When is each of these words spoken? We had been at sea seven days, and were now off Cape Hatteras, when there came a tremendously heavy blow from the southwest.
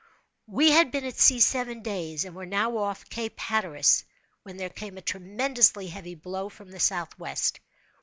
We 0.47 0.71
had 0.71 0.89
been 0.91 1.05
at 1.05 1.19
sea 1.19 1.39
seven 1.39 1.83
days, 1.83 2.25
and 2.25 2.35
were 2.35 2.47
now 2.47 2.75
off 2.77 3.07
Cape 3.11 3.37
Hatteras, 3.39 4.03
when 4.41 4.57
there 4.57 4.71
came 4.71 4.97
a 4.97 5.01
tremendously 5.03 5.85
heavy 5.89 6.15
blow 6.15 6.49
from 6.49 6.71
the 6.71 6.79
southwest. 6.79 7.59